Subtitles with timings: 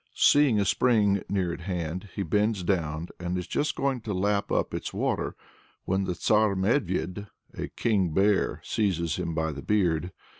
[0.15, 4.51] Seeing a spring near at hand, he bends down and is just going to lap
[4.51, 5.35] up its water,
[5.85, 10.11] when the Tsar Medvéd, a King Bear, seizes him by the beard.